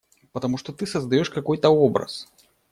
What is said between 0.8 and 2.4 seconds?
создаешь какой-то образ.